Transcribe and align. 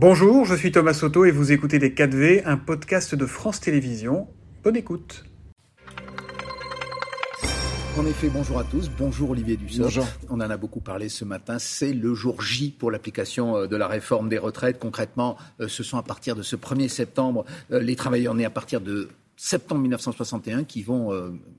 Bonjour, 0.00 0.44
je 0.44 0.54
suis 0.54 0.70
Thomas 0.70 0.94
Soto 0.94 1.24
et 1.24 1.32
vous 1.32 1.50
écoutez 1.50 1.80
Les 1.80 1.90
4V, 1.90 2.42
un 2.44 2.56
podcast 2.56 3.16
de 3.16 3.26
France 3.26 3.58
Télévisions. 3.58 4.28
Bonne 4.62 4.76
écoute. 4.76 5.24
En 7.98 8.06
effet, 8.06 8.28
bonjour 8.28 8.60
à 8.60 8.62
tous. 8.62 8.88
Bonjour 8.96 9.30
Olivier 9.30 9.56
Dussopt. 9.56 10.06
On 10.30 10.36
en 10.36 10.50
a 10.50 10.56
beaucoup 10.56 10.78
parlé 10.78 11.08
ce 11.08 11.24
matin. 11.24 11.58
C'est 11.58 11.92
le 11.92 12.14
jour 12.14 12.40
J 12.40 12.70
pour 12.70 12.92
l'application 12.92 13.56
euh, 13.56 13.66
de 13.66 13.74
la 13.74 13.88
réforme 13.88 14.28
des 14.28 14.38
retraites. 14.38 14.78
Concrètement, 14.78 15.36
euh, 15.58 15.66
ce 15.66 15.82
sont 15.82 15.98
à 15.98 16.04
partir 16.04 16.36
de 16.36 16.42
ce 16.42 16.54
1er 16.54 16.86
septembre 16.86 17.44
euh, 17.72 17.80
les 17.80 17.96
travailleurs 17.96 18.34
nés 18.34 18.44
à 18.44 18.50
partir 18.50 18.80
de 18.80 19.08
septembre 19.34 19.80
1961 19.80 20.62
qui 20.62 20.82
vont 20.82 21.12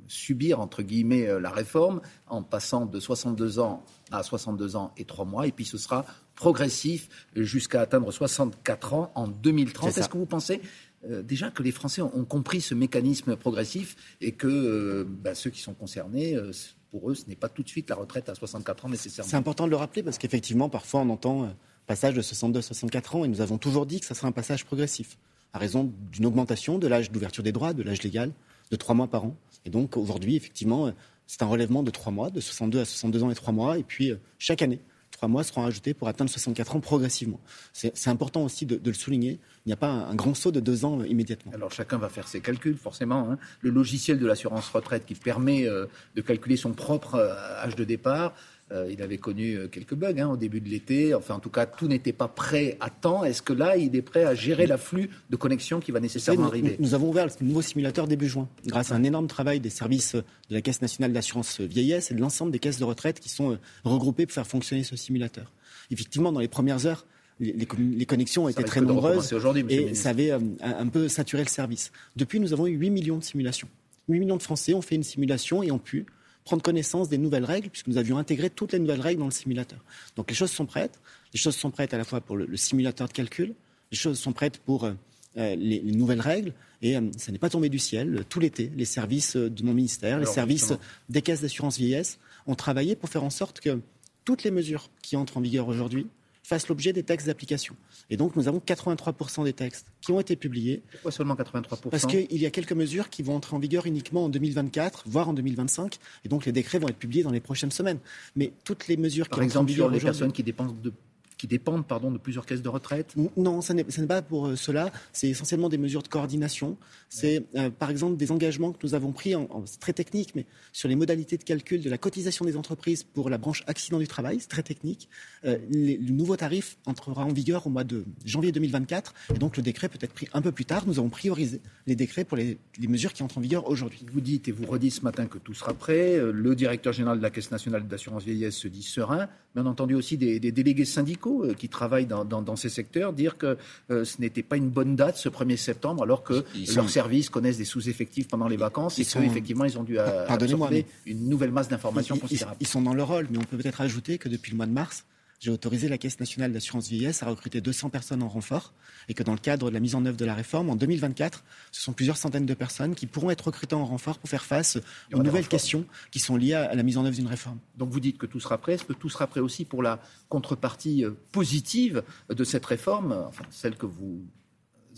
subir, 0.08 0.60
entre 0.60 0.82
guillemets, 0.82 1.40
la 1.40 1.50
réforme 1.50 2.02
en 2.28 2.44
passant 2.44 2.86
de 2.86 3.00
62 3.00 3.60
ans 3.60 3.86
à 4.12 4.22
62 4.22 4.76
ans 4.76 4.92
et 4.98 5.06
3 5.06 5.24
mois. 5.24 5.48
Et 5.48 5.54
puis 5.54 5.64
ce 5.64 5.78
sera 5.78 6.06
progressif 6.40 7.10
jusqu'à 7.36 7.82
atteindre 7.82 8.10
64 8.12 8.94
ans 8.94 9.12
en 9.14 9.28
2030. 9.28 9.98
Est-ce 9.98 10.08
que 10.08 10.18
vous 10.18 10.26
pensez 10.26 10.62
euh, 11.10 11.22
déjà 11.22 11.52
que 11.52 11.62
les 11.64 11.72
Français 11.72 12.02
ont, 12.02 12.26
compris 12.26 12.62
ce 12.62 12.74
mécanisme 12.74 13.36
progressif 13.36 13.98
et 14.22 14.32
que 14.32 14.48
euh, 14.48 15.06
bah, 15.06 15.36
ceux 15.36 15.50
qui 15.50 15.60
sont 15.60 15.74
concernés, 15.74 16.36
euh, 16.36 16.52
pour 16.92 17.12
eux, 17.12 17.16
ce 17.16 17.26
n'est 17.28 17.36
pas 17.36 17.50
tout 17.50 17.62
de 17.62 17.68
suite 17.68 17.90
la 17.90 17.98
retraite 17.98 18.30
à 18.30 18.36
64 18.36 18.86
ans 18.86 18.90
nécessairement? 18.90 19.30
C'est 19.30 19.36
important 19.36 19.66
de 19.66 19.70
le 19.70 19.76
rappeler 19.76 20.02
parce 20.02 20.18
qu'effectivement, 20.18 20.70
parfois, 20.70 21.02
on 21.02 21.10
entend 21.10 21.54
passage 21.88 22.14
de 22.14 22.22
62 22.22 22.60
à 22.60 22.62
64 22.62 23.16
ans 23.18 23.26
et 23.26 23.28
nous 23.28 23.42
avons 23.42 23.58
toujours 23.58 23.86
dit 23.86 24.00
que 24.00 24.06
ça 24.06 24.16
serait 24.16 24.28
un 24.28 24.34
passage 24.34 24.66
progressif, 24.66 25.18
à 25.52 25.60
raison 25.60 25.92
d'une 26.12 26.26
augmentation 26.26 26.78
de 26.78 26.88
l'âge 26.88 27.12
d'ouverture 27.12 27.44
des 27.44 27.52
droits, 27.52 27.74
de 27.74 27.84
l'âge 27.84 28.02
légal, 28.02 28.32
de 28.72 28.76
3 28.78 28.96
mois 28.96 29.08
par 29.08 29.26
an. 29.26 29.36
Et 29.66 29.70
donc 29.70 29.98
aujourd'hui, 29.98 30.38
effectivement, 30.38 30.94
c'est 31.28 31.44
un 31.44 31.48
relèvement 31.48 31.84
de 31.84 31.92
3 31.92 32.14
mois, 32.14 32.30
de 32.30 32.40
62 32.40 32.80
à 32.80 32.86
62 32.86 33.24
ans 33.24 33.32
et 33.32 33.36
3 33.36 33.54
mois, 33.54 33.78
et 33.78 33.84
puis 33.84 34.14
chaque 34.38 34.62
année, 34.62 34.80
trois 35.20 35.28
mois 35.28 35.44
seront 35.44 35.66
ajoutés 35.66 35.94
pour 35.94 36.08
atteindre 36.08 36.32
64 36.32 36.78
ans 36.78 36.80
progressivement. 36.80 37.42
C'est 37.74 38.08
important 38.08 38.42
aussi 38.42 38.66
de, 38.66 38.80
le 38.82 38.94
souligner. 38.94 39.38
Il 39.66 39.70
n'y 39.70 39.74
a 39.74 39.76
pas 39.76 39.90
un, 39.90 40.16
grand 40.16 40.34
saut 40.34 40.54
de 40.54 40.62
deux 40.62 40.86
ans 40.86 41.02
euh, 41.02 41.08
immédiatement. 41.08 41.52
Alors 41.54 41.74
chacun 41.74 41.98
va 41.98 42.08
faire 42.08 42.26
ses 42.26 42.40
calculs, 42.40 42.78
forcément. 42.78 43.30
Hein. 43.30 43.38
Le 43.60 43.70
logiciel 43.70 44.18
de 44.18 44.26
l'assurance 44.26 44.70
retraite 44.70 45.06
qui 45.06 45.16
permet 45.16 45.68
euh, 45.68 45.88
de 46.16 46.22
calculer 46.22 46.56
son 46.56 46.72
propre 46.72 47.16
euh, 47.16 47.36
âge 47.62 47.76
de 47.76 47.84
départ 47.84 48.34
euh, 48.72 48.88
il 48.92 49.02
avait 49.02 49.18
connu 49.18 49.56
euh, 49.56 49.68
quelques 49.68 49.96
bugs 49.96 50.20
hein, 50.20 50.30
au 50.30 50.38
début 50.38 50.62
de 50.62 50.70
l'été. 50.70 51.16
Enfin, 51.16 51.36
en 51.36 51.40
tout 51.40 51.50
cas, 51.50 51.66
tout 51.66 51.88
n'était 51.88 52.14
pas 52.14 52.28
prêt 52.28 52.78
à 52.80 52.90
temps. 52.90 53.24
Est-ce 53.24 53.42
que 53.42 53.54
là, 53.54 53.78
il 53.78 53.96
est 53.96 54.02
prêt 54.02 54.26
à 54.26 54.36
gérer 54.36 54.68
l'afflux 54.68 55.10
de 55.30 55.36
connexion 55.36 55.80
qui 55.80 55.92
va 55.92 56.00
nécessairement 56.00 56.48
arriver 56.48 56.78
nous, 56.80 56.94
avons 56.94 57.10
ouvert 57.10 57.26
le 57.26 57.46
nouveau 57.46 57.62
simulateur 57.62 58.08
début 58.08 58.28
juin, 58.28 58.48
grâce 58.66 58.92
à 58.92 58.96
un 58.96 59.04
énorme 59.04 59.28
travail 59.28 59.60
des 59.60 59.72
services 59.72 60.16
de 60.16 60.24
la 60.50 60.62
Caisse 60.62 60.82
nationale 60.82 61.14
d'assurance 61.14 61.60
vieillesse 61.62 62.12
et 62.12 62.14
de 62.14 62.20
l'ensemble 62.20 62.52
des 62.52 62.60
caisses 62.60 62.80
de 62.80 62.84
retraite 62.84 63.20
qui 63.20 63.30
sont 63.30 63.54
euh, 63.54 63.60
regroupées 63.84 64.26
pour 64.28 64.34
faire 64.34 64.48
fonctionner 64.48 64.84
ce 64.84 64.96
simulateur. 64.96 65.52
Effectivement, 65.90 66.32
dans 66.32 66.40
les 66.40 66.48
premières 66.48 66.86
heures, 66.86 67.06
les, 67.40 68.06
connexions 68.06 68.50
étaient 68.50 68.64
très 68.64 68.82
nombreuses 68.82 69.34
et 69.70 69.96
ça 69.96 70.10
avait 70.10 70.32
un, 70.32 70.88
peu 70.88 71.08
saturé 71.08 71.44
le 71.44 71.48
service. 71.48 71.92
Depuis, 72.18 72.40
nous 72.40 72.52
avons 72.52 72.68
eu 72.68 72.76
8 72.76 72.90
millions 72.90 73.18
de 73.18 73.24
simulations. 73.24 73.70
8 74.10 74.20
millions 74.20 74.36
de 74.36 74.44
Français 74.44 74.74
ont 74.74 74.82
fait 74.82 74.96
une 74.96 75.04
simulation 75.04 75.64
et 75.64 75.72
ont 75.72 75.80
pu 75.80 76.06
prendre 76.50 76.64
connaissance 76.64 77.10
des 77.10 77.20
nouvelles 77.20 77.46
règles, 77.46 77.70
puisque 77.70 77.86
nous 77.86 77.98
avions 77.98 78.18
intégré 78.18 78.50
toutes 78.50 78.72
les 78.72 78.80
nouvelles 78.80 79.02
règles 79.02 79.20
dans 79.20 79.26
le 79.26 79.32
simulateur. 79.32 79.78
Donc 80.16 80.32
les 80.32 80.36
choses 80.36 80.50
sont 80.50 80.66
prêtes. 80.66 81.00
Les 81.32 81.40
choses 81.40 81.56
sont 81.56 81.70
prêtes 81.70 81.94
à 81.94 81.98
la 82.00 82.04
fois 82.04 82.22
pour 82.22 82.38
le, 82.38 82.58
simulateur 82.58 83.08
de 83.08 83.14
calcul, 83.14 83.54
les 83.92 83.98
choses 83.98 84.18
sont 84.18 84.34
prêtes 84.34 84.58
pour 84.58 84.86
euh, 84.86 84.94
euh, 85.38 85.56
les, 85.56 85.80
nouvelles 85.84 86.22
règles, 86.22 86.54
et 86.82 86.98
euh, 86.98 87.02
ça 87.18 87.32
n'est 87.32 87.38
pas 87.38 87.52
tombé 87.52 87.70
du 87.70 87.78
ciel. 87.78 88.26
Tout 88.30 88.40
l'été, 88.40 88.72
les 88.76 88.86
services 88.86 89.36
de 89.36 89.64
mon 89.64 89.76
ministère, 89.76 90.18
les 90.18 90.26
services 90.26 90.74
des 91.08 91.22
caisses 91.22 91.42
d'assurance 91.42 91.78
vieillesse 91.78 92.18
ont 92.48 92.56
travaillé 92.56 92.96
pour 92.96 93.10
faire 93.10 93.24
en 93.24 93.30
sorte 93.30 93.60
que 93.60 93.80
toutes 94.26 94.44
les 94.44 94.50
mesures 94.50 94.90
qui 95.04 95.18
entrent 95.18 95.38
en 95.38 95.42
vigueur 95.42 95.68
aujourd'hui 95.68 96.08
fassent 96.50 96.68
l'objet 96.68 96.94
des 96.94 97.04
textes 97.04 97.28
d'application. 97.28 97.76
Et 98.10 98.18
donc, 98.18 98.36
nous 98.36 98.48
avons 98.48 98.58
83% 98.58 99.44
des 99.44 99.54
textes 99.54 99.86
qui 100.02 100.12
ont 100.12 100.20
été 100.20 100.36
publiés. 100.36 100.82
Pourquoi 100.92 101.12
seulement 101.12 101.36
83% 101.36 101.90
Parce 101.90 102.08
qu'il 102.08 102.38
y 102.38 102.46
a 102.46 102.50
quelques 102.50 102.74
mesures 102.74 103.10
qui 103.10 103.22
vont 103.22 103.36
entrer 103.36 103.56
en 103.56 103.60
vigueur 103.60 103.86
uniquement 103.86 104.26
en 104.26 104.30
2024, 104.30 105.04
voire 105.06 105.30
en 105.30 105.34
2025. 105.34 106.00
Et 106.26 106.30
donc, 106.30 106.46
les 106.46 106.52
décrets 106.52 106.80
vont 106.80 106.88
être 106.88 106.98
publiés 106.98 107.22
dans 107.22 107.32
les 107.32 107.40
prochaines 107.40 107.72
semaines. 107.72 108.00
Mais 108.36 108.52
toutes 108.64 108.88
les 108.88 108.98
mesures 108.98 109.30
qui 109.30 109.36
Par 109.36 109.44
exemple, 109.44 109.72
sur 109.72 109.90
les 109.90 110.00
personnes 110.00 110.32
qui 110.32 110.42
dépensent 110.42 110.76
de 110.82 110.92
qui 111.40 111.48
dépendent 111.48 111.88
pardon, 111.88 112.12
de 112.12 112.18
plusieurs 112.18 112.46
caisses 112.46 112.62
de 112.62 112.70
retraite? 112.70 113.16
Non, 113.38 113.62
ce 113.62 113.72
n'est 113.72 114.08
pas 114.08 114.22
pour 114.22 114.48
euh, 114.48 114.56
cela. 114.58 114.92
C'est 115.14 115.30
essentiellement 115.30 115.70
des 115.70 115.78
mesures 115.78 116.04
de 116.04 116.10
coordination. 116.10 116.78
C'est 117.08 117.46
euh, 117.56 117.70
par 117.70 117.90
exemple 117.90 118.18
des 118.18 118.32
engagements 118.32 118.74
que 118.74 118.80
nous 118.84 118.94
avons 118.94 119.14
pris, 119.14 119.34
en, 119.36 119.48
très 119.80 119.94
technique, 119.94 120.36
mais 120.36 120.46
sur 120.74 120.90
les 120.90 120.96
modalités 120.96 121.38
de 121.38 121.44
calcul 121.44 121.82
de 121.82 121.90
la 121.90 121.98
cotisation 121.98 122.44
des 122.44 122.58
entreprises 122.58 123.04
pour 123.04 123.30
la 123.30 123.38
branche 123.38 123.64
accident 123.68 124.00
du 124.00 124.08
travail, 124.08 124.38
c'est 124.42 124.50
très 124.50 124.64
technique. 124.64 125.08
Euh, 125.46 125.58
le 125.72 126.12
nouveau 126.12 126.36
tarif 126.36 126.78
entrera 126.86 127.24
en 127.24 127.32
vigueur 127.32 127.66
au 127.66 127.70
mois 127.70 127.86
de 127.86 128.04
janvier 128.26 128.52
2024, 128.52 129.14
et 129.34 129.40
donc 129.40 129.56
le 129.56 129.64
décret 129.64 129.88
peut 129.88 130.00
être 130.02 130.14
pris 130.14 130.28
un 130.34 130.42
peu 130.42 130.52
plus 130.52 130.66
tard. 130.66 130.84
Nous 130.88 131.00
avons 131.00 131.10
priorisé 131.10 131.62
les 131.88 131.96
décrets 131.96 132.26
pour 132.26 132.36
les, 132.36 132.60
mesures 132.90 133.14
qui 133.14 133.24
entrent 133.24 133.38
en 133.38 133.42
vigueur 133.42 133.70
aujourd'hui. 133.70 134.06
Vous 134.12 134.20
dites 134.20 134.50
et 134.50 134.52
vous 134.52 134.66
redites 134.66 134.96
ce 134.96 135.02
matin 135.02 135.28
que 135.28 135.38
tout 135.38 135.54
sera 135.54 135.74
prêt. 135.74 136.20
Le 136.20 136.56
directeur 136.56 136.92
général 136.92 137.20
de 137.20 137.24
la 137.24 137.30
Caisse 137.30 137.52
nationale 137.52 137.88
d'assurance 137.88 138.24
vieillesse 138.24 138.56
se 138.56 138.68
dit 138.68 138.84
serein. 138.84 139.30
Bien 139.56 139.66
entendu 139.68 139.96
aussi 139.96 140.18
des 140.18 140.40
délégués 140.40 140.86
syndicaux 140.86 141.29
euh, 141.44 141.54
qui 141.54 141.70
travaillent 141.70 142.06
dans, 142.06 142.56
ces 142.56 142.70
secteurs 142.70 143.14
dire 143.14 143.38
que 143.38 143.58
euh, 143.92 144.04
ce 144.04 144.20
n'était 144.22 144.44
pas 144.44 144.58
une 144.58 144.70
bonne 144.70 144.96
date 144.96 145.18
ce 145.18 145.30
1er 145.30 145.58
septembre 145.58 146.04
alors 146.04 146.24
que 146.24 146.44
leurs 146.76 146.90
services 146.90 147.30
connaissent 147.30 147.58
des 147.58 147.66
sous-effectifs 147.66 148.28
pendant 148.28 148.48
les 148.48 148.58
vacances 148.58 149.00
et 149.00 149.06
qu'effectivement 149.06 149.66
ils 149.66 149.78
ont 149.78 149.84
dû 149.84 150.00
absorber 150.00 150.86
une 151.06 151.30
nouvelle 151.30 151.52
masse 151.52 151.70
d'informations 151.70 152.18
considérable. 152.18 152.58
Ils, 152.60 152.68
sont 152.68 152.82
dans 152.82 152.94
leur 152.94 153.08
rôle, 153.08 153.28
mais 153.32 153.38
on 153.38 153.44
peut 153.44 153.58
peut-être 153.58 153.82
ajouter 153.82 154.18
que 154.18 154.30
depuis 154.30 154.52
le 154.52 154.58
mois 154.58 154.66
de 154.66 154.72
mars, 154.72 155.06
j'ai 155.40 155.52
autorisé 155.52 155.88
la 155.88 155.98
Caisse 155.98 156.20
nationale 156.20 156.52
d'assurance 156.52 156.90
vieillesse 156.90 157.24
à 157.24 157.28
recruter 157.28 157.62
200 157.62 157.90
personnes 157.90 158.22
en 158.22 158.28
renfort 158.28 158.74
et 159.08 159.14
que 159.14 159.24
dans 159.24 159.32
le 159.32 159.40
cadre 159.40 159.70
de 159.70 159.74
la 159.74 159.80
mise 159.80 159.96
en 159.96 160.06
œuvre 160.06 160.18
de 160.18 160.26
la 160.26 160.34
réforme, 160.34 160.70
en 160.70 160.76
2024, 160.76 161.44
ce 161.72 161.82
sont 161.82 161.94
plusieurs 161.94 162.18
centaines 162.18 162.46
de 162.46 162.54
personnes 162.54 162.94
qui 162.94 163.08
pourront 163.08 163.30
être 163.30 163.46
recrutées 163.46 163.76
en 163.76 163.86
renfort 163.86 164.20
pour 164.20 164.30
faire 164.30 164.44
face 164.44 164.78
aux 165.14 165.24
nouvelles 165.24 165.48
questions 165.48 165.86
qui 166.12 166.20
sont 166.20 166.36
liées 166.36 166.54
à 166.54 166.76
la 166.76 166.84
mise 166.84 166.98
en 166.98 167.06
œuvre 167.06 167.16
d'une 167.16 167.28
réforme. 167.28 167.60
Donc 167.78 167.90
vous 167.90 168.02
dites 168.02 168.18
que 168.18 168.26
tout 168.26 168.40
sera 168.40 168.58
prêt. 168.58 168.74
Est-ce 168.74 168.84
que 168.84 168.94
tout 168.94 169.10
sera 169.10 169.28
prêt 169.28 169.40
aussi 169.40 169.64
pour 169.64 169.82
la 169.82 170.02
contrepartie 170.28 171.06
euh, 171.06 171.12
positive 171.32 172.04
de 172.30 172.44
cette 172.44 172.66
réforme, 172.66 173.14
enfin 173.28 173.46
celle 173.50 173.76
que 173.76 173.86
vous 173.86 174.22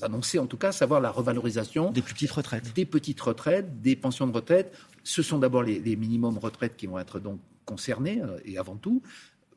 annoncez 0.01 0.39
en 0.39 0.47
tout 0.47 0.57
cas, 0.57 0.71
savoir 0.71 1.01
la 1.01 1.11
revalorisation 1.11 1.91
des 1.91 2.01
plus 2.01 2.15
petites 2.15 2.31
retraites. 2.31 2.73
Des 2.73 2.85
petites 2.85 3.21
retraites, 3.21 3.81
des 3.81 3.95
pensions 3.95 4.25
de 4.25 4.33
retraite. 4.33 4.75
Ce 5.03 5.21
sont 5.21 5.37
d'abord 5.37 5.61
les, 5.61 5.79
les 5.79 5.95
minimums 5.95 6.39
retraites 6.39 6.75
qui 6.75 6.87
vont 6.87 6.97
être 6.97 7.19
donc 7.19 7.39
concernés, 7.65 8.21
euh, 8.21 8.39
et 8.43 8.57
avant 8.57 8.75
tout, 8.75 9.01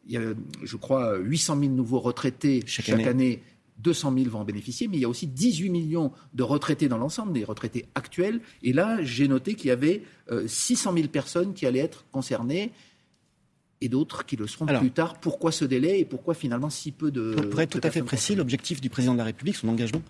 il 0.06 0.12
y 0.12 0.16
a, 0.16 0.34
je 0.62 0.76
crois, 0.76 1.16
800 1.16 1.58
000 1.60 1.72
nouveaux 1.72 2.00
retraités 2.00 2.62
chaque, 2.66 2.88
année. 2.90 3.42
200 3.78 4.14
000 4.16 4.30
vont 4.30 4.40
en 4.40 4.44
bénéficier, 4.44 4.86
mais 4.86 4.96
il 4.96 5.00
y 5.00 5.04
a 5.04 5.08
aussi 5.08 5.26
18 5.26 5.68
millions 5.68 6.12
de 6.32 6.42
retraités 6.42 6.88
dans 6.88 6.96
l'ensemble, 6.96 7.32
des 7.32 7.44
retraités 7.44 7.86
actuels. 7.96 8.40
Et 8.62 8.72
là, 8.72 9.02
j'ai 9.02 9.26
noté 9.26 9.54
qu'il 9.54 9.68
y 9.68 9.72
avait 9.72 10.02
600 10.46 10.92
euh, 10.92 10.96
000 10.96 11.08
personnes 11.08 11.54
qui 11.54 11.66
allaient 11.66 11.80
être 11.80 12.04
concernées 12.12 12.72
et 13.80 13.88
d'autres 13.88 14.24
qui 14.24 14.36
le 14.36 14.46
seront 14.46 14.66
plus 14.66 14.90
tard. 14.90 15.14
Pourquoi 15.20 15.52
ce 15.52 15.64
délai 15.64 16.00
et 16.00 16.04
pourquoi 16.04 16.34
finalement 16.34 16.70
si 16.70 16.92
peu 16.92 17.10
de... 17.10 17.34
Pour 17.34 17.60
être 17.60 17.70
tout 17.78 17.86
à 17.86 17.90
fait 17.90 18.02
précis, 18.02 18.34
l'objectif 18.34 18.80
du 18.80 18.90
président 18.90 19.12
de 19.12 19.18
la 19.18 19.24
République, 19.24 19.56
son 19.56 19.68
engagement, 19.68 20.02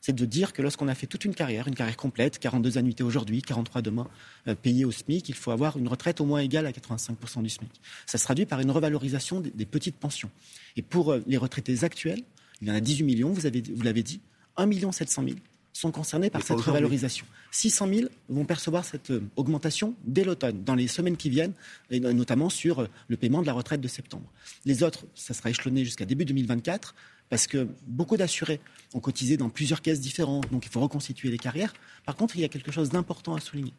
c'est 0.00 0.14
de 0.14 0.24
dire 0.24 0.52
que 0.52 0.62
lorsqu'on 0.62 0.88
a 0.88 0.94
fait 0.94 1.06
toute 1.06 1.24
une 1.24 1.34
carrière, 1.34 1.68
une 1.68 1.76
carrière 1.76 1.96
complète, 1.96 2.38
42 2.40 2.76
annuités 2.76 3.04
aujourd'hui, 3.04 3.40
43 3.40 3.82
demain, 3.82 4.08
euh, 4.48 4.54
payées 4.54 4.84
au 4.84 4.90
SMIC, 4.90 5.28
il 5.28 5.34
faut 5.34 5.52
avoir 5.52 5.78
une 5.78 5.86
retraite 5.86 6.20
au 6.20 6.24
moins 6.24 6.40
égale 6.40 6.66
à 6.66 6.72
85% 6.72 7.42
du 7.42 7.48
SMIC. 7.48 7.70
Ça 8.06 8.18
se 8.18 8.24
traduit 8.24 8.44
par 8.44 8.60
une 8.60 8.70
revalorisation 8.72 9.40
des, 9.40 9.64
petites 9.64 9.96
pensions. 9.96 10.30
Et 10.76 10.82
pour 10.82 11.12
euh, 11.12 11.22
les 11.26 11.36
retraités 11.36 11.84
actuels, 11.84 12.22
il 12.60 12.68
y 12.68 12.70
en 12.70 12.74
a 12.74 12.80
18 12.80 13.04
millions, 13.04 13.30
vous, 13.30 13.46
avez, 13.46 13.62
vous 13.74 13.82
l'avez 13.82 14.02
dit, 14.02 14.20
1 14.56 14.92
700 14.92 15.22
000 15.24 15.36
sont 15.72 15.90
concernés 15.90 16.30
par 16.30 16.42
cette 16.42 16.60
revalorisation. 16.60 17.26
600 17.50 17.88
000 17.88 18.08
vont 18.28 18.44
percevoir 18.44 18.84
cette 18.84 19.10
euh, 19.10 19.22
augmentation 19.36 19.94
dès 20.04 20.24
l'automne, 20.24 20.62
dans 20.64 20.74
les 20.74 20.88
semaines 20.88 21.16
qui 21.16 21.30
viennent, 21.30 21.54
et 21.90 22.00
notamment 22.00 22.50
sur 22.50 22.88
le 23.08 23.16
paiement 23.16 23.40
de 23.40 23.46
la 23.46 23.52
retraite 23.52 23.80
de 23.80 23.88
septembre. 23.88 24.30
Les 24.64 24.82
autres, 24.82 25.06
ça 25.14 25.34
sera 25.34 25.50
échelonné 25.50 25.84
jusqu'à 25.84 26.04
début 26.04 26.24
2024 26.24 26.94
parce 27.30 27.46
que 27.46 27.66
beaucoup 27.86 28.18
d'assurés 28.18 28.60
ont 28.92 29.00
cotisé 29.00 29.38
dans 29.38 29.48
plusieurs 29.48 29.80
caisses 29.80 30.00
différentes, 30.00 30.50
donc 30.52 30.66
il 30.66 30.70
faut 30.70 30.80
reconstituer 30.80 31.30
les 31.30 31.38
carrières. 31.38 31.72
Par 32.04 32.14
contre, 32.14 32.36
il 32.36 32.42
y 32.42 32.44
a 32.44 32.48
quelque 32.48 32.70
chose 32.70 32.90
d'important 32.90 33.34
à 33.34 33.40
souligner. 33.40 33.72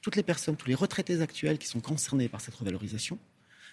Toutes 0.00 0.16
les 0.16 0.22
personnes, 0.22 0.56
tous 0.56 0.68
les 0.68 0.74
retraités 0.74 1.20
actuels 1.20 1.58
qui 1.58 1.66
sont 1.66 1.80
concernés 1.80 2.28
par 2.28 2.40
cette 2.40 2.54
revalorisation, 2.54 3.18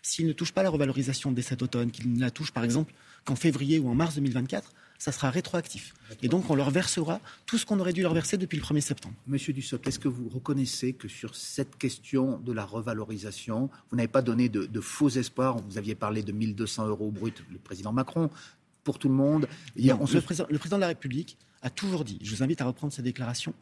s'ils 0.01 0.27
ne 0.27 0.33
touchent 0.33 0.51
pas 0.51 0.63
la 0.63 0.69
revalorisation 0.69 1.31
dès 1.31 1.41
cet 1.41 1.61
automne, 1.61 1.91
qu'ils 1.91 2.11
ne 2.11 2.19
la 2.19 2.29
touchent 2.29 2.51
par 2.51 2.65
exemple 2.65 2.93
qu'en 3.23 3.35
février 3.35 3.79
ou 3.79 3.89
en 3.89 3.95
mars 3.95 4.15
2024, 4.15 4.73
ça 4.97 5.11
sera 5.11 5.29
rétroactif. 5.29 5.93
Et 6.21 6.27
donc, 6.27 6.49
on 6.49 6.55
leur 6.55 6.71
versera 6.71 7.19
tout 7.45 7.57
ce 7.57 7.65
qu'on 7.65 7.79
aurait 7.79 7.93
dû 7.93 8.01
leur 8.01 8.13
verser 8.13 8.37
depuis 8.37 8.57
le 8.57 8.63
1er 8.63 8.81
septembre. 8.81 9.15
Monsieur 9.27 9.53
Dussopt, 9.53 9.87
est-ce 9.87 9.99
que 9.99 10.07
vous 10.07 10.29
reconnaissez 10.29 10.93
que 10.93 11.07
sur 11.07 11.35
cette 11.35 11.77
question 11.77 12.39
de 12.39 12.51
la 12.51 12.65
revalorisation, 12.65 13.69
vous 13.89 13.97
n'avez 13.97 14.07
pas 14.07 14.21
donné 14.21 14.49
de, 14.49 14.65
de, 14.65 14.81
faux 14.81 15.09
espoirs? 15.09 15.57
Vous 15.57 15.77
aviez 15.77 15.95
parlé 15.95 16.23
de 16.23 16.31
1200 16.31 16.87
euros 16.87 17.11
brut, 17.11 17.43
le 17.51 17.57
président 17.57 17.91
Macron, 17.91 18.29
pour 18.83 18.99
tout 18.99 19.09
le 19.09 19.15
monde. 19.15 19.47
le, 19.75 19.93
président, 20.21 20.47
le, 20.49 20.57
président, 20.57 20.77
de 20.77 20.81
la 20.81 20.87
République 20.87 21.37
a 21.61 21.69
toujours 21.69 22.05
dit, 22.05 22.19
je 22.21 22.33
vous 22.33 22.43
invite 22.43 22.61
à 22.61 22.65
reprendre 22.65 22.93
sa 22.93 23.01
déclaration, 23.01 23.53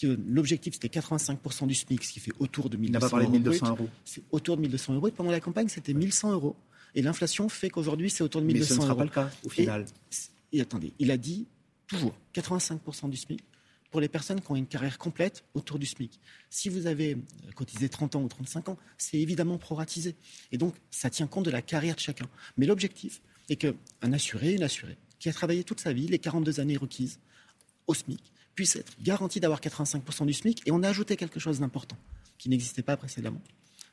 que 0.00 0.18
l'objectif 0.26 0.74
c'était 0.74 1.00
85% 1.00 1.66
du 1.66 1.74
SMIC, 1.74 2.04
ce 2.04 2.12
qui 2.12 2.20
fait 2.20 2.32
autour 2.40 2.68
de 2.68 2.76
1200 2.76 3.18
euros. 3.18 3.30
1200 3.30 3.68
euros. 3.70 3.88
C'est 4.04 4.22
autour 4.32 4.56
de 4.56 4.62
1200 4.62 4.94
euros. 4.94 5.08
Et 5.08 5.12
pendant 5.12 5.30
la 5.30 5.40
campagne, 5.40 5.68
c'était 5.68 5.94
1100 5.94 6.32
euros. 6.32 6.56
Et 6.96 7.02
l'inflation 7.02 7.48
fait 7.48 7.70
qu'aujourd'hui, 7.70 8.10
c'est 8.10 8.24
autour 8.24 8.40
de 8.40 8.46
1200 8.46 8.74
euros. 8.74 8.82
Mais 8.82 8.82
ce 8.82 8.82
ne 8.82 8.86
sera 8.86 8.96
pas 8.96 9.04
le 9.04 9.28
cas 9.28 9.36
au 9.44 9.48
final. 9.48 9.84
et 9.84 10.33
attendez, 10.60 10.92
il 10.98 11.10
a 11.10 11.16
dit 11.16 11.46
toujours 11.86 12.14
85% 12.34 13.10
du 13.10 13.16
SMIC 13.16 13.44
pour 13.90 14.00
les 14.00 14.08
personnes 14.08 14.40
qui 14.40 14.50
ont 14.50 14.56
une 14.56 14.66
carrière 14.66 14.98
complète 14.98 15.44
autour 15.54 15.78
du 15.78 15.86
SMIC. 15.86 16.18
Si 16.50 16.68
vous 16.68 16.86
avez 16.86 17.14
euh, 17.14 17.52
cotisé 17.54 17.88
30 17.88 18.16
ans 18.16 18.22
ou 18.22 18.28
35 18.28 18.70
ans, 18.70 18.78
c'est 18.98 19.18
évidemment 19.18 19.56
proratisé. 19.56 20.16
Et 20.50 20.58
donc, 20.58 20.74
ça 20.90 21.10
tient 21.10 21.28
compte 21.28 21.44
de 21.44 21.52
la 21.52 21.62
carrière 21.62 21.94
de 21.94 22.00
chacun. 22.00 22.26
Mais 22.56 22.66
l'objectif 22.66 23.22
est 23.48 23.54
qu'un 23.54 24.12
assuré, 24.12 24.54
une 24.54 24.64
assurée, 24.64 24.98
qui 25.20 25.28
a 25.28 25.32
travaillé 25.32 25.62
toute 25.62 25.78
sa 25.78 25.92
vie, 25.92 26.08
les 26.08 26.18
42 26.18 26.58
années 26.58 26.76
requises 26.76 27.20
au 27.86 27.94
SMIC, 27.94 28.20
puisse 28.56 28.74
être 28.74 28.92
garanti 29.00 29.38
d'avoir 29.38 29.60
85% 29.60 30.26
du 30.26 30.32
SMIC. 30.32 30.62
Et 30.66 30.72
on 30.72 30.82
a 30.82 30.88
ajouté 30.88 31.16
quelque 31.16 31.38
chose 31.38 31.60
d'important 31.60 31.96
qui 32.36 32.48
n'existait 32.48 32.82
pas 32.82 32.96
précédemment. 32.96 33.40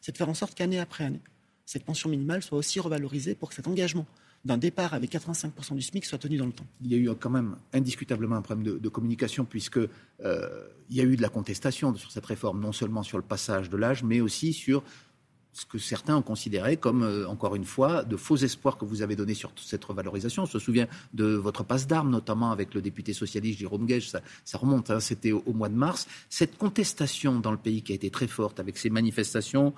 C'est 0.02 0.14
de 0.14 0.18
faire 0.18 0.30
en 0.30 0.34
sorte 0.34 0.56
qu'année 0.56 0.80
après 0.80 1.04
année, 1.04 1.22
cette 1.66 1.86
pension 1.86 2.10
minimale 2.10 2.42
soit 2.42 2.58
aussi 2.58 2.80
revalorisée 2.80 3.36
pour 3.36 3.50
que 3.50 3.56
cet 3.56 3.68
engagement 3.68 4.08
d'un 4.44 4.58
départ 4.58 4.94
avec 4.94 5.12
85% 5.12 5.76
du 5.76 5.82
SMIC 5.82 6.06
soit 6.06 6.18
tenu 6.18 6.38
dans 6.38 6.46
le 6.46 6.52
temps. 6.52 6.66
Il 6.84 6.92
y 6.92 6.96
a 6.96 6.98
eu 6.98 7.16
quand 7.16 7.30
même 7.30 7.56
indiscutablement 7.74 8.36
un 8.36 8.42
problème 8.42 8.80
de, 8.80 8.90
communication 8.90 9.46
puisque 9.46 9.78
euh, 9.78 10.68
il 10.90 10.96
y 10.96 11.02
a 11.02 11.04
eu 11.04 11.16
de 11.16 11.22
la 11.22 11.30
contestation 11.30 11.96
sur 11.96 12.12
cette 12.12 12.26
réforme, 12.26 12.60
non 12.60 12.72
seulement 12.72 13.04
sur 13.04 13.18
le 13.18 13.24
passage 13.24 13.70
de 13.70 13.78
l'âge, 13.78 14.04
mais 14.04 14.20
aussi 14.20 14.54
sur 14.54 14.84
ce 15.54 15.66
que 15.66 15.78
certains 15.78 16.16
ont 16.16 16.22
considéré 16.22 16.78
comme, 16.78 17.04
euh, 17.04 17.28
encore 17.28 17.56
une 17.56 17.66
fois, 17.66 18.04
de 18.04 18.16
faux 18.16 18.38
espoirs 18.38 18.78
que 18.78 18.86
vous 18.86 19.02
avez 19.02 19.16
donnés 19.16 19.34
sur 19.34 19.52
cette 19.58 19.84
revalorisation. 19.84 20.44
On 20.44 20.48
se 20.48 20.60
souvient 20.60 20.88
de 21.14 21.26
votre 21.26 21.64
passe 21.64 21.88
d'armes, 21.88 22.10
notamment 22.10 22.52
avec 22.52 22.74
le 22.74 22.82
député 22.82 23.14
socialiste 23.14 23.60
Jérôme 23.60 23.86
Gage, 23.86 24.10
ça, 24.10 24.58
remonte, 24.58 24.90
hein, 24.92 25.00
c'était 25.00 25.32
au, 25.32 25.54
mois 25.54 25.70
de 25.70 25.76
mars. 25.76 26.08
Cette 26.30 26.58
contestation 26.58 27.40
dans 27.40 27.52
le 27.52 27.58
pays 27.58 27.82
qui 27.82 27.92
a 27.92 27.96
été 27.96 28.10
très 28.10 28.28
forte 28.28 28.60
avec 28.60 28.78
ces 28.78 28.90
manifestations, 28.90 29.74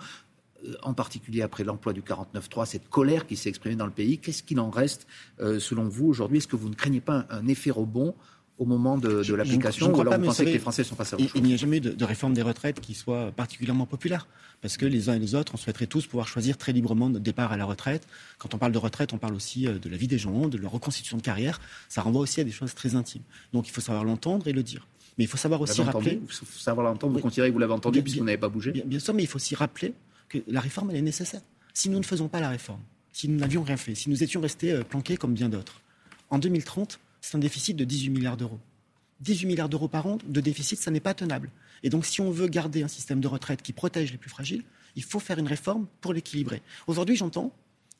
en 0.81 0.93
particulier 0.93 1.41
après 1.41 1.63
l'emploi 1.63 1.93
du 1.93 2.01
49-3, 2.01 2.65
cette 2.65 2.89
colère 2.89 3.27
qui 3.27 3.35
s'est 3.35 3.49
exprimée 3.49 3.75
dans 3.75 3.85
le 3.85 3.91
pays, 3.91 4.17
qu'est-ce 4.17 4.43
qu'il 4.43 4.59
en 4.59 4.69
reste, 4.69 5.07
euh, 5.39 5.59
selon 5.59 5.87
vous, 5.87 6.07
aujourd'hui? 6.07 6.37
Est-ce 6.37 6.47
que 6.47 6.55
vous 6.55 6.69
ne 6.69 6.75
craignez 6.75 7.01
pas 7.01 7.25
un 7.29 7.47
effet 7.47 7.71
rebond 7.71 8.13
au 8.59 8.65
moment 8.65 8.97
de, 8.97 9.23
de 9.23 9.33
l'application 9.33 9.93
Ou 9.93 10.01
alors 10.01 10.17
vous 10.17 10.25
pensez 10.25 10.45
que 10.45 10.49
les 10.49 10.59
Français 10.59 10.83
sont 10.83 10.95
passés 10.95 11.15
à 11.15 11.19
autre 11.19 11.31
Il, 11.35 11.43
n'y 11.43 11.53
a 11.53 11.57
jamais 11.57 11.77
eu 11.77 11.81
de, 11.81 12.05
réforme 12.05 12.33
des 12.33 12.41
retraites 12.41 12.79
qui 12.79 12.93
soit 12.93 13.31
particulièrement 13.31 13.85
populaire. 13.85 14.27
Parce 14.61 14.77
que 14.77 14.85
les 14.85 15.09
uns 15.09 15.15
et 15.15 15.19
les 15.19 15.35
autres, 15.35 15.55
on 15.55 15.57
souhaiterait 15.57 15.87
tous 15.87 16.07
pouvoir 16.07 16.27
choisir 16.27 16.57
très 16.57 16.71
librement 16.71 17.09
notre 17.09 17.23
départ 17.23 17.51
à 17.51 17.57
la 17.57 17.65
retraite. 17.65 18.07
Quand 18.37 18.53
on 18.53 18.57
parle 18.57 18.71
de 18.71 18.77
retraite, 18.77 19.11
on 19.11 19.17
parle 19.17 19.33
aussi 19.33 19.67
euh, 19.67 19.77
de 19.77 19.89
la 19.89 19.97
vie 19.97 20.07
des 20.07 20.17
gens, 20.17 20.47
de 20.47 20.57
leur 20.57 20.71
reconstitution 20.71 21.17
de 21.17 21.21
carrière. 21.21 21.59
Ça 21.89 22.01
renvoie 22.01 22.21
aussi 22.21 22.39
à 22.39 22.45
des 22.45 22.51
choses 22.51 22.73
très 22.73 22.95
intimes. 22.95 23.23
Donc 23.51 23.67
il 23.67 23.71
faut 23.71 23.81
savoir 23.81 24.05
l'entendre 24.05 24.47
et 24.47 24.53
le 24.53 24.63
dire. 24.63 24.87
Mais 25.17 25.25
il 25.25 25.27
faut 25.27 25.37
savoir 25.37 25.59
aussi 25.59 25.81
rappeler. 25.81 26.21
Il 26.23 26.33
faut 26.33 26.45
savoir 26.45 26.85
l'entendre. 26.87 27.13
Vous 27.13 27.19
considérez 27.19 27.49
que 27.49 27.53
vous 27.53 27.59
l'avez 27.59 27.73
entendu 27.73 28.01
puisque 28.01 28.19
vous 28.19 28.25
n'avez 28.25 28.37
pas 28.37 28.49
bougé? 28.49 28.71
bien, 28.71 28.83
bien, 28.85 28.99
sûr, 28.99 29.13
mais 29.13 29.23
il 29.23 29.27
faut 29.27 29.35
aussi 29.35 29.55
rappeler 29.55 29.93
la 30.47 30.61
réforme, 30.61 30.91
est 30.91 31.01
nécessaire. 31.01 31.41
Si 31.73 31.89
nous 31.89 31.97
ne 31.97 32.03
faisons 32.03 32.27
pas 32.27 32.39
la 32.39 32.49
réforme, 32.49 32.81
si 33.11 33.27
nous 33.27 33.37
n'avions 33.37 33.63
rien 33.63 33.77
fait, 33.77 33.95
si 33.95 34.09
nous 34.09 34.23
étions 34.23 34.41
restés 34.41 34.71
euh, 34.71 34.83
planqués 34.83 35.17
comme 35.17 35.33
bien 35.33 35.49
d'autres, 35.49 35.81
en 36.29 36.39
2030, 36.39 36.99
c'est 37.21 37.35
un 37.35 37.39
déficit 37.39 37.75
de 37.77 37.83
18 37.83 38.09
milliards 38.09 38.37
d'euros. 38.37 38.59
18 39.21 39.47
milliards 39.47 39.69
d'euros 39.69 39.87
par 39.87 40.07
an 40.07 40.17
de 40.25 40.41
déficit, 40.41 40.79
ça 40.79 40.91
n'est 40.91 40.99
pas 40.99 41.13
tenable. 41.13 41.49
Et 41.83 41.89
donc, 41.89 42.05
si 42.05 42.21
on 42.21 42.31
veut 42.31 42.47
garder 42.47 42.83
un 42.83 42.87
système 42.87 43.19
de 43.19 43.27
retraite 43.27 43.61
qui 43.61 43.73
protège 43.73 44.11
les 44.11 44.17
plus 44.17 44.29
fragiles, 44.29 44.63
il 44.95 45.03
faut 45.03 45.19
faire 45.19 45.39
une 45.39 45.47
réforme 45.47 45.87
pour 46.01 46.13
l'équilibrer. 46.13 46.61
Aujourd'hui, 46.87 47.15
j'entends 47.15 47.51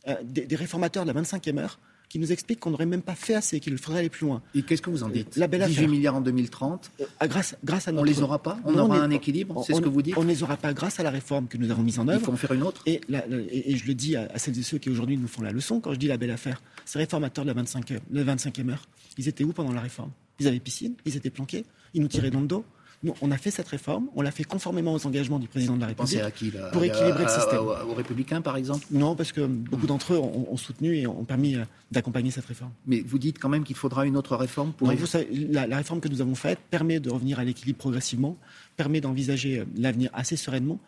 euh, 0.07 0.15
des, 0.23 0.55
réformateurs 0.55 1.05
de 1.05 1.11
la 1.11 1.21
25e 1.21 1.57
heure 1.59 1.79
qui 2.13 2.19
nous 2.19 2.31
expliquent 2.31 2.59
qu'on 2.59 2.69
n'aurait 2.69 2.85
même 2.85 3.01
pas 3.01 3.15
fait 3.15 3.33
assez, 3.33 3.59
qu'il 3.59 3.75
faudrait 3.79 4.01
aller 4.01 4.09
plus 4.09 4.27
loin. 4.27 4.43
Et 4.53 4.61
qu'est-ce 4.61 4.83
que 4.83 4.91
vous 4.91 5.01
en 5.01 5.09
dites 5.09 5.35
la 5.35 5.47
belle 5.47 5.65
18 5.65 5.87
milliards 5.87 6.13
en 6.13 6.21
2030 6.21 6.91
euh, 7.01 7.05
grâce, 7.25 7.55
grâce 7.63 7.87
à 7.87 7.91
notre... 7.91 8.03
On 8.03 8.05
les 8.05 8.21
aura 8.21 8.37
pas 8.37 8.59
On 8.65 8.77
aura 8.77 8.99
un 8.99 9.09
équilibre 9.09 9.63
C'est 9.65 9.73
ce 9.73 9.81
que 9.81 9.89
vous 9.89 10.03
dites 10.03 10.15
On 10.15 10.21
ne 10.21 10.27
les 10.27 10.43
aura 10.43 10.55
pas 10.55 10.75
grâce 10.75 10.99
à 10.99 11.03
la 11.03 11.09
réforme 11.09 11.47
que 11.47 11.57
nous 11.57 11.71
avons 11.71 11.81
mise 11.81 11.97
en 11.97 12.07
œuvre. 12.07 12.19
Il 12.21 12.25
faut 12.25 12.31
en 12.31 12.37
faire 12.37 12.51
une 12.51 12.61
autre 12.61 12.83
Et, 12.85 13.01
et, 13.49 13.75
je 13.75 13.87
le 13.87 13.95
dis 13.95 14.15
à, 14.15 14.29
celles 14.37 14.59
et 14.59 14.61
ceux 14.61 14.77
qui 14.77 14.91
aujourd'hui 14.91 15.17
nous 15.17 15.27
font 15.27 15.41
la 15.41 15.51
leçon, 15.51 15.79
quand 15.79 15.91
je 15.91 15.97
dis 15.97 16.07
la 16.07 16.17
belle 16.17 16.29
affaire, 16.29 16.61
ces 16.85 16.99
réformateurs 16.99 17.45
de 17.45 17.49
la 17.49 17.55
25, 17.55 17.93
la 18.11 18.23
25e 18.23 18.69
heure, 18.69 18.85
ils 19.17 19.27
étaient 19.27 19.43
où 19.43 19.51
pendant 19.51 19.73
la 19.73 19.81
réforme? 19.81 20.11
Ils 20.39 20.47
avaient 20.47 20.59
piscine, 20.59 20.93
ils 21.05 21.17
étaient 21.17 21.31
planqués, 21.31 21.65
ils 21.95 22.01
nous 22.03 22.09
tiraient 22.09 22.29
dans 22.29 22.41
le 22.41 22.47
dos. 22.47 22.63
Nous, 23.03 23.13
on 23.21 23.31
a 23.31 23.37
fait 23.37 23.51
cette 23.51 23.67
réforme, 23.67 24.07
on 24.15 24.21
l'a 24.21 24.31
fait 24.31 24.45
conformément 24.45 24.93
aux 24.93 25.05
engagements 25.05 25.39
du 25.39 25.47
président 25.47 25.75
de 25.75 25.81
la 25.81 25.87
République. 25.87 26.19
à 26.19 26.31
qui 26.31 26.51
Pour 26.71 26.83
équilibrer 26.83 27.23
le 27.23 27.29
système. 27.29 27.59
Aux 27.59 27.93
républicains, 27.93 28.41
par 28.41 28.57
exemple? 28.57 28.85
Non, 28.91 29.15
parce 29.15 29.31
que 29.31 29.45
beaucoup 29.45 29.87
d'entre 29.87 30.13
eux 30.13 30.17
ont, 30.17 30.57
soutenu 30.57 30.95
et 30.95 31.07
ont 31.07 31.25
permis 31.25 31.55
euh, 31.55 31.65
d'accompagner 31.91 32.31
cette 32.31 32.45
réforme. 32.45 32.71
Mais 32.87 33.01
vous 33.01 33.19
dites 33.19 33.39
quand 33.39 33.49
même 33.49 33.63
qu'il 33.63 33.75
faudra 33.75 34.05
une 34.05 34.15
autre 34.15 34.35
réforme 34.35 34.71
pour. 34.71 34.89
vous 34.91 35.17
la, 35.49 35.67
la 35.67 35.77
réforme 35.77 35.99
que 35.99 36.07
nous 36.07 36.21
avons 36.21 36.35
faite 36.35 36.59
permet 36.69 36.99
de 36.99 37.09
revenir 37.09 37.39
à 37.39 37.43
l'équilibre 37.43 37.77
progressivement, 37.77 38.37
permet 38.77 39.01
d'envisager 39.01 39.59
euh, 39.59 39.65
l'avenir 39.75 40.09
assez 40.13 40.37
sereinement 40.37 40.79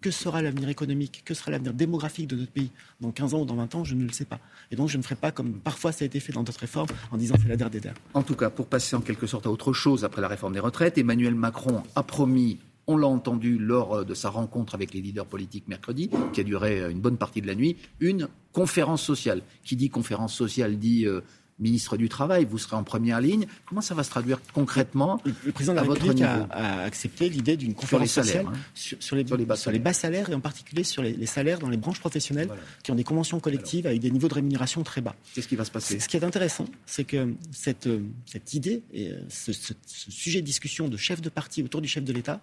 que 0.00 0.10
sera 0.10 0.42
l'avenir 0.42 0.68
économique, 0.68 1.22
que 1.24 1.34
sera 1.34 1.50
l'avenir 1.50 1.74
démographique 1.74 2.28
de 2.28 2.36
notre 2.36 2.50
pays 2.52 2.70
dans 3.00 3.10
15 3.10 3.34
ans 3.34 3.42
ou 3.42 3.44
dans 3.44 3.56
20 3.56 3.74
ans, 3.74 3.84
je 3.84 3.94
ne 3.94 4.04
le 4.04 4.12
sais 4.12 4.24
pas. 4.24 4.40
Et 4.70 4.76
donc 4.76 4.88
je 4.88 4.96
ne 4.96 5.02
ferai 5.02 5.16
pas 5.16 5.30
comme 5.30 5.54
parfois 5.54 5.92
ça 5.92 6.04
a 6.04 6.06
été 6.06 6.20
fait 6.20 6.32
dans 6.32 6.42
d'autres 6.42 6.60
réformes 6.60 6.88
en 7.10 7.16
disant 7.16 7.34
c'est 7.40 7.48
la 7.48 7.56
der 7.56 7.70
des. 7.70 7.80
En 8.14 8.22
tout 8.22 8.34
cas, 8.34 8.50
pour 8.50 8.66
passer 8.66 8.96
en 8.96 9.00
quelque 9.00 9.26
sorte 9.26 9.46
à 9.46 9.50
autre 9.50 9.72
chose 9.72 10.04
après 10.04 10.20
la 10.20 10.28
réforme 10.28 10.52
des 10.52 10.60
retraites, 10.60 10.98
Emmanuel 10.98 11.34
Macron 11.34 11.82
a 11.94 12.02
promis 12.02 12.58
on 12.86 12.96
l'a 12.96 13.06
entendu 13.06 13.56
lors 13.56 14.04
de 14.04 14.14
sa 14.14 14.30
rencontre 14.30 14.74
avec 14.74 14.92
les 14.92 15.00
leaders 15.00 15.26
politiques 15.26 15.68
mercredi, 15.68 16.10
qui 16.32 16.40
a 16.40 16.44
duré 16.44 16.90
une 16.90 16.98
bonne 16.98 17.18
partie 17.18 17.40
de 17.40 17.46
la 17.46 17.54
nuit, 17.54 17.76
une 18.00 18.26
conférence 18.52 19.02
sociale. 19.02 19.42
Qui 19.62 19.76
dit 19.76 19.90
conférence 19.90 20.34
sociale 20.34 20.76
dit 20.76 21.06
euh, 21.06 21.20
ministre 21.60 21.96
du 21.96 22.08
Travail, 22.08 22.46
vous 22.48 22.58
serez 22.58 22.76
en 22.76 22.84
première 22.84 23.20
ligne. 23.20 23.46
Comment 23.66 23.80
ça 23.80 23.94
va 23.94 24.02
se 24.02 24.10
traduire 24.10 24.40
concrètement 24.52 25.20
Le 25.24 25.52
président 25.52 25.74
de 25.74 25.80
la 25.80 25.84
République 25.84 26.22
a, 26.22 26.82
accepté 26.82 27.28
l'idée 27.28 27.56
d'une 27.56 27.74
conférence 27.74 28.10
sociale 28.10 28.46
hein. 28.48 28.52
sur, 28.74 29.16
les, 29.16 29.24
bas 29.24 29.92
salaires 29.92 30.30
et 30.30 30.34
en 30.34 30.40
particulier 30.40 30.84
sur 30.84 31.02
les, 31.02 31.26
salaires 31.26 31.58
dans 31.58 31.68
les 31.68 31.76
branches 31.76 32.00
professionnelles 32.00 32.50
qui 32.82 32.90
ont 32.90 32.94
des 32.94 33.04
conventions 33.04 33.40
collectives 33.40 33.86
avec 33.86 34.00
des 34.00 34.10
niveaux 34.10 34.28
de 34.28 34.34
rémunération 34.34 34.82
très 34.82 35.00
bas. 35.00 35.14
Qu'est-ce 35.34 35.48
qui 35.48 35.56
va 35.56 35.64
se 35.64 35.70
passer? 35.70 36.00
Ce 36.00 36.08
qui 36.08 36.16
est 36.16 36.24
intéressant, 36.24 36.66
c'est 36.86 37.04
que 37.04 37.34
cette, 37.52 37.86
euh, 37.86 38.00
cette 38.26 38.54
idée 38.54 38.82
et 38.92 39.10
euh, 39.10 39.20
ce, 39.28 39.52
ce, 39.52 39.74
sujet 39.86 40.40
de 40.40 40.46
discussion 40.46 40.88
de 40.88 40.96
chef 40.96 41.20
de 41.20 41.28
parti 41.28 41.62
autour 41.62 41.80
du 41.80 41.88
chef 41.88 42.04
de 42.04 42.12
l'État 42.12 42.40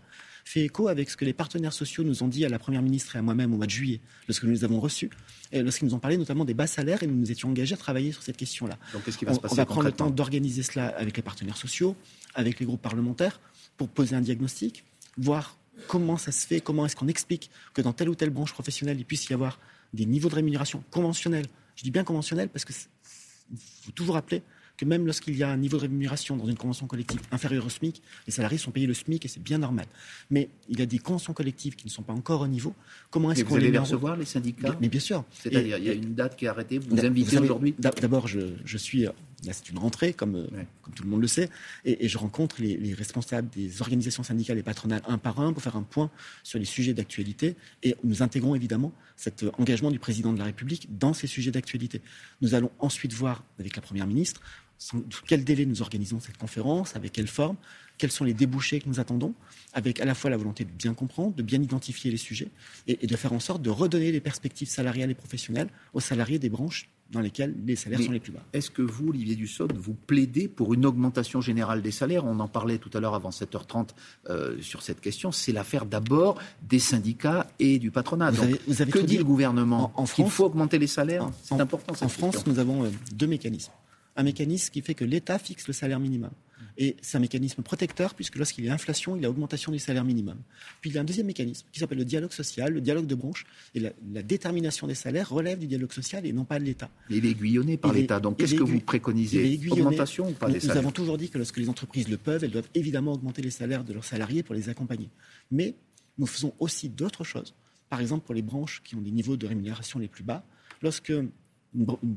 fait 0.47 0.61
écho 0.61 0.87
avec 0.87 1.09
ce 1.09 1.17
que 1.17 1.25
les 1.25 1.33
partenaires 1.33 1.73
sociaux 1.73 2.03
nous 2.03 2.23
ont 2.23 2.27
dit 2.27 2.45
à 2.45 2.49
la 2.49 2.57
Première 2.57 2.81
ministre 2.81 3.15
et 3.15 3.19
à 3.19 3.21
moi-même 3.21 3.53
au 3.53 3.57
mois 3.57 3.65
de 3.65 3.71
juillet, 3.71 3.99
lorsque 4.27 4.43
nous 4.43 4.51
les 4.51 4.63
avons 4.63 4.79
reçus, 4.79 5.09
et 5.51 5.61
lorsqu'ils 5.61 5.85
nous 5.85 5.93
ont 5.93 5.99
parlé 5.99 6.17
notamment 6.17 6.45
des 6.45 6.53
bas 6.53 6.67
salaires, 6.67 7.03
et 7.03 7.07
nous 7.07 7.15
nous 7.15 7.31
étions 7.31 7.49
engagés 7.49 7.75
à 7.75 7.77
travailler 7.77 8.11
sur 8.11 8.23
cette 8.23 8.37
question-là. 8.37 8.77
Donc 8.93 9.03
qu'est-ce 9.03 9.17
qui 9.17 9.25
va 9.25 9.31
on, 9.31 9.35
se 9.35 9.39
passer 9.39 9.53
On 9.53 9.57
va 9.57 9.65
prendre 9.65 9.87
le 9.87 9.91
temps 9.91 10.09
d'organiser 10.09 10.63
cela 10.63 10.87
avec 10.87 11.17
les 11.17 11.23
partenaires 11.23 11.57
sociaux, 11.57 11.95
avec 12.33 12.59
les 12.59 12.65
groupes 12.65 12.81
parlementaires, 12.81 13.39
pour 13.75 13.89
poser 13.89 14.15
un 14.15 14.21
diagnostic, 14.21 14.85
voir 15.17 15.57
comment 15.87 16.17
ça 16.17 16.31
se 16.31 16.47
fait, 16.47 16.61
comment 16.61 16.85
est-ce 16.85 16.95
qu'on 16.95 17.07
explique 17.07 17.51
que 17.73 17.81
dans 17.81 17.93
telle 17.93 18.09
ou 18.09 18.15
telle 18.15 18.29
branche 18.29 18.53
professionnelle, 18.53 18.97
il 18.99 19.05
puisse 19.05 19.27
y 19.29 19.33
avoir 19.33 19.59
des 19.93 20.05
niveaux 20.05 20.29
de 20.29 20.35
rémunération 20.35 20.83
conventionnels. 20.91 21.45
Je 21.75 21.83
dis 21.83 21.91
bien 21.91 22.03
conventionnels 22.03 22.49
parce 22.49 22.65
que 22.65 22.73
faut 22.73 23.91
toujours 23.91 24.15
rappeler 24.15 24.41
que 24.77 24.85
même 24.85 25.05
lorsqu'il 25.05 25.35
y 25.35 25.43
a 25.43 25.49
un 25.49 25.57
niveau 25.57 25.77
de 25.77 25.81
rémunération 25.81 26.37
dans 26.37 26.45
une 26.45 26.55
convention 26.55 26.85
collective 26.87 27.19
inférieur 27.31 27.65
au 27.65 27.69
SMIC, 27.69 28.01
les 28.27 28.31
salariés 28.31 28.59
sont 28.59 28.71
payés 28.71 28.87
le 28.87 28.93
SMIC 28.93 29.25
et 29.25 29.27
c'est 29.27 29.41
bien 29.41 29.57
normal. 29.57 29.85
Mais 30.29 30.49
il 30.69 30.79
y 30.79 30.83
a 30.83 30.85
des 30.85 30.99
conventions 30.99 31.33
collectives 31.33 31.75
qui 31.75 31.85
ne 31.85 31.91
sont 31.91 32.03
pas 32.03 32.13
encore 32.13 32.41
au 32.41 32.47
niveau. 32.47 32.75
Comment 33.09 33.31
est-ce 33.31 33.43
qu'on 33.43 33.55
allez 33.55 33.71
les 33.71 33.79
recevoir, 33.79 34.15
les 34.15 34.25
syndicats? 34.25 34.77
Mais 34.79 34.87
bien 34.87 34.99
sûr. 34.99 35.25
C'est-à-dire, 35.31 35.77
il 35.77 35.83
y 35.83 35.89
a 35.89 35.93
une 35.93 36.13
date 36.13 36.35
qui 36.35 36.45
est 36.45 36.47
arrêtée, 36.47 36.77
vous 36.77 36.95
vous 36.95 37.05
invitez 37.05 37.39
aujourd'hui? 37.39 37.73
D'abord, 37.79 38.27
je, 38.27 38.77
suis 38.77 39.01
là, 39.01 39.13
c'est 39.41 39.69
une 39.69 39.79
rentrée, 39.79 40.13
comme, 40.13 40.35
euh, 40.35 40.47
comme 40.83 40.93
tout 40.93 41.03
le 41.03 41.09
monde 41.09 41.21
le 41.21 41.27
sait, 41.27 41.49
et, 41.83 42.07
je 42.07 42.17
rencontre 42.17 42.57
les, 42.61 42.77
les, 42.77 42.93
responsables 42.93 43.49
des 43.49 43.81
organisations 43.81 44.23
syndicales 44.23 44.57
et 44.57 44.63
patronales 44.63 45.01
un 45.07 45.17
par 45.17 45.39
un 45.39 45.53
pour 45.53 45.63
faire 45.63 45.75
un 45.75 45.83
point 45.83 46.11
sur 46.43 46.59
les 46.59 46.65
sujets 46.65 46.93
d'actualité. 46.93 47.55
Et 47.83 47.95
nous 48.03 48.21
intégrons 48.21 48.55
évidemment 48.55 48.91
cet 49.15 49.45
engagement 49.57 49.91
du 49.91 49.99
président 49.99 50.31
de 50.31 50.37
la 50.37 50.45
République 50.45 50.87
dans 50.97 51.13
ces 51.13 51.27
sujets 51.27 51.51
d'actualité. 51.51 52.01
Nous 52.41 52.53
allons 52.53 52.71
ensuite 52.79 53.13
voir 53.13 53.43
avec 53.59 53.75
la 53.75 53.81
Première 53.81 54.07
ministre 54.07 54.41
sous 54.77 55.03
quel 55.25 55.43
délai 55.43 55.65
nous 55.65 55.81
organisons 55.81 56.19
cette 56.19 56.37
conférence, 56.37 56.95
avec 56.95 57.11
quelle 57.11 57.27
forme, 57.27 57.57
quels 57.97 58.11
sont 58.11 58.23
les 58.23 58.33
débouchés 58.33 58.79
que 58.79 58.87
nous 58.87 58.99
attendons, 58.99 59.33
avec 59.73 59.99
à 59.99 60.05
la 60.05 60.13
fois 60.13 60.29
la 60.29 60.37
volonté 60.37 60.65
de 60.65 60.71
bien 60.71 60.93
comprendre, 60.93 61.35
de 61.35 61.43
bien 61.43 61.61
identifier 61.61 62.11
les 62.11 62.17
sujets 62.17 62.49
et, 62.87 63.07
de 63.07 63.15
faire 63.15 63.33
en 63.33 63.39
sorte 63.39 63.61
de 63.61 63.69
redonner 63.69 64.11
les 64.11 64.21
perspectives 64.21 64.67
salariales 64.67 65.11
et 65.11 65.15
professionnelles 65.15 65.69
aux 65.93 65.99
salariés 65.99 66.39
des 66.39 66.49
branches 66.49 66.89
dans 67.09 67.21
lesquelles 67.21 67.55
les 67.65 67.77
salaires 67.77 68.01
sont 68.01 68.11
les 68.11 68.19
plus 68.19 68.33
bas. 68.33 68.43
Est-ce 68.51 68.69
que 68.69 68.81
vous, 68.81 69.09
Olivier 69.09 69.35
Dussopt, 69.35 69.73
vous 69.77 69.93
plaidez 69.93 70.49
pour 70.49 70.73
une 70.73 70.85
augmentation 70.85 71.39
générale 71.39 71.81
des 71.81 71.91
salaires? 71.91 72.25
On 72.25 72.39
en 72.41 72.49
parlait 72.49 72.79
tout 72.79 72.89
à 72.93 72.99
l'heure 72.99 73.15
avant 73.15 73.29
7h30 73.29 73.91
euh, 74.29 74.61
sur 74.61 74.81
cette 74.81 74.99
question. 74.99 75.31
C'est 75.31 75.53
l'affaire 75.53 75.85
d'abord 75.85 76.37
des 76.67 76.79
syndicats 76.79 77.47
et 77.59 77.79
du 77.79 77.91
patronat. 77.91 78.33
que 78.33 78.99
dit, 78.99 79.17
le 79.17 79.23
gouvernement? 79.23 79.93
En, 79.95 80.05
France, 80.05 80.27
Il 80.27 80.31
faut 80.31 80.45
augmenter 80.45 80.79
les 80.79 80.87
salaires? 80.87 81.31
C'est 81.43 81.59
important. 81.59 81.93
en 82.01 82.09
France, 82.09 82.45
nous 82.45 82.59
avons 82.59 82.83
euh, 82.83 82.89
deux 83.13 83.27
mécanismes 83.27 83.71
un 84.17 84.23
mécanisme 84.23 84.71
qui 84.71 84.81
fait 84.81 84.95
que 84.95 85.05
l'État 85.05 85.39
fixe 85.39 85.67
le 85.67 85.73
salaire 85.73 85.99
minimum. 85.99 86.31
Et 86.79 86.95
c'est 87.01 87.17
un 87.17 87.21
mécanisme 87.21 87.63
protecteur, 87.63 88.13
puisque 88.13 88.35
lorsqu'il 88.35 88.65
y 88.65 88.69
a 88.69 88.73
inflation, 88.73 89.15
il 89.15 89.23
y 89.23 89.25
a 89.25 89.29
augmentation 89.29 89.71
du 89.71 89.79
salaire 89.79 90.03
minimum. 90.03 90.37
Puis 90.79 90.91
il 90.91 90.95
y 90.95 90.97
a 90.99 91.01
un 91.01 91.03
deuxième 91.03 91.25
mécanisme 91.25 91.65
qui 91.71 91.79
s'appelle 91.79 91.97
le 91.97 92.05
dialogue 92.05 92.31
social, 92.31 92.71
le 92.71 92.81
dialogue 92.81 93.07
de 93.07 93.15
branche. 93.15 93.45
Et 93.73 93.79
la, 93.79 93.91
détermination 94.21 94.85
des 94.85 94.95
salaires 94.95 95.29
relève 95.29 95.59
du 95.59 95.67
dialogue 95.67 95.91
social 95.91 96.25
et 96.25 96.33
non 96.33 96.45
pas 96.45 96.59
de 96.59 96.65
l'État. 96.65 96.89
Il 97.09 97.25
est 97.25 97.29
aiguillonné 97.29 97.77
par 97.77 97.93
l'État. 97.93 98.19
Donc 98.19 98.37
qu'est-ce 98.37 98.55
que 98.55 98.63
vous 98.63 98.79
préconisez 98.79 99.59
Augmentation 99.71 100.29
ou 100.29 100.33
pas 100.33 100.49
des 100.49 100.59
salaires 100.59 100.75
Nous 100.75 100.79
avons 100.79 100.91
toujours 100.91 101.17
dit 101.17 101.29
que 101.29 101.37
lorsque 101.37 101.57
les 101.57 101.69
entreprises 101.69 102.09
le 102.09 102.17
peuvent, 102.17 102.43
elles 102.43 102.51
doivent 102.51 102.69
évidemment 102.75 103.13
augmenter 103.13 103.41
les 103.41 103.51
salaires 103.51 103.83
de 103.83 103.93
leurs 103.93 104.05
salariés 104.05 104.43
pour 104.43 104.53
les 104.53 104.69
accompagner. 104.69 105.09
Mais 105.51 105.75
nous 106.17 106.27
faisons 106.27 106.53
aussi 106.59 106.89
d'autres 106.89 107.23
choses. 107.23 107.55
Par 107.89 108.01
exemple, 108.01 108.25
pour 108.25 108.35
les 108.35 108.41
branches 108.41 108.81
qui 108.83 108.95
ont 108.95 109.01
des 109.01 109.11
niveaux 109.11 109.37
de 109.37 109.47
rémunération 109.47 109.99
les 109.99 110.07
plus 110.07 110.23
bas, 110.23 110.43
lorsque 110.81 111.09
une 111.09 111.31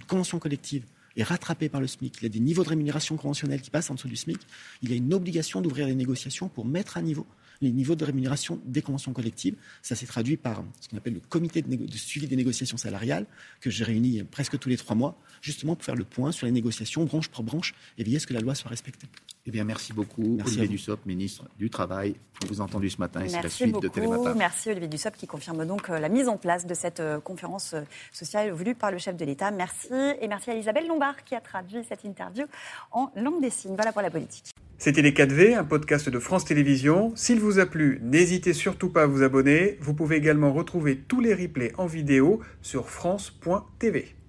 convention 0.07 0.38
collective 0.38 0.85
est 1.17 1.23
rattrapé 1.23 1.69
par 1.69 1.81
le 1.81 1.87
SMIC, 1.87 2.17
il 2.19 2.23
y 2.25 2.26
a 2.26 2.29
des 2.29 2.40
niveaux 2.40 2.64
de 2.64 2.69
rémunération 2.69 3.17
conventionnels 3.17 3.61
qui 3.61 3.71
passent 3.71 3.90
en 3.90 3.95
dessous 3.95 4.09
du 4.09 4.17
SMIC, 4.17 4.38
il 4.83 4.90
y 4.90 4.93
a 4.93 4.97
une 4.97 5.12
obligation 5.12 5.61
d'ouvrir 5.61 5.87
les 5.87 5.95
négociations 5.95 6.49
pour 6.49 6.64
mettre 6.64 6.97
à 6.97 7.02
niveau 7.02 7.26
les 7.61 7.71
niveaux 7.73 7.95
de 7.95 8.05
rémunération 8.05 8.61
des 8.64 8.83
conventions 8.83 9.12
collectives. 9.12 9.57
Ça 9.83 9.95
s'est 9.95 10.07
traduit 10.07 10.37
par 10.37 10.62
ce 10.81 10.88
qu'on 10.88 10.97
appelle 10.97 11.14
le 11.14 11.21
comité 11.21 11.62
de, 11.62 11.97
suivi 11.97 12.26
des 12.26 12.37
négociations 12.37 12.76
salariales, 12.76 13.26
que 13.61 13.71
j'ai 13.71 13.85
réuni 13.85 14.23
presque 14.25 14.59
tous 14.59 14.69
les 14.69 14.76
trois 14.76 14.97
mois, 14.97 15.19
justement 15.43 15.76
pour 15.76 15.85
faire 15.85 15.97
le 15.97 16.05
point 16.05 16.33
sur 16.33 16.47
les 16.47 16.52
négociations 16.52 17.05
branche 17.05 17.29
par 17.29 17.43
branche 17.43 17.75
et 17.99 18.05
veiller 18.05 18.17
à 18.17 18.21
ce 18.21 18.26
que 18.26 18.35
la 18.35 18.40
loi 18.40 18.55
soit 18.55 18.71
respectée. 18.71 19.07
Eh 19.47 19.50
bien, 19.50 19.64
merci 19.64 19.93
beaucoup, 19.93 20.37
merci 20.37 20.59
Olivier 20.59 20.76
Dussopt, 20.76 21.07
ministre 21.07 21.45
du 21.59 21.71
Travail. 21.71 22.14
On 22.45 22.47
vous 22.47 22.61
entendu 22.61 22.90
ce 22.90 22.99
matin 22.99 23.23
et 23.23 23.29
c'est 23.29 23.43
la 23.43 23.49
suite 23.49 23.73
beaucoup. 23.73 23.88
de 23.88 23.93
Télématin. 23.93 24.35
Merci 24.35 24.71
Olivier 24.71 24.88
Dussopt 24.88 25.17
qui 25.17 25.26
confirme 25.26 25.64
donc 25.64 25.88
euh, 25.88 25.99
la 25.99 26.11
mise 26.11 26.29
en 26.29 26.37
place 26.37 26.67
de 26.67 26.75
cette 26.75 27.00
euh, 27.00 27.21
conférence 27.21 27.73
euh, 27.75 27.83
sociale 28.12 28.50
voulue 28.50 28.75
par 28.75 28.90
le 28.90 28.99
chef 28.99 29.17
de 29.17 29.25
l'État. 29.25 29.50
Merci 29.50 29.88
et 30.21 30.29
merci 30.29 30.50
à 30.50 30.57
Isabelle 30.57 30.87
Lombard 30.87 31.25
qui 31.25 31.35
a 31.35 31.40
traduit 31.40 31.83
cette 31.88 32.05
interview 32.05 32.45
en 32.93 33.11
langue 33.17 33.40
des 33.40 33.50
signes. 33.50 33.75
Voilà 33.75 33.93
pour 33.93 34.02
la 34.02 34.11
politique. 34.11 34.52
C'était 34.83 35.02
Les 35.02 35.12
4V, 35.12 35.59
un 35.59 35.64
podcast 35.64 36.09
de 36.09 36.19
France 36.19 36.47
Télévisions. 36.47 37.12
S'il 37.14 37.38
a 37.59 37.66
plu, 37.66 37.99
n'hésitez 38.02 38.52
surtout 38.52 38.90
pas 38.90 39.02
à 39.02 39.07
vous 39.07 39.23
abonner. 39.23 39.78
Vous 39.80 39.95
pouvez 39.95 40.16
également 40.16 40.52
retrouver 40.52 40.97
tous 40.97 41.21
les 41.21 41.35
replays 41.35 41.73
en 41.76 41.87
vidéo 41.87 42.40
sur 42.62 42.88
France.tv. 42.88 44.20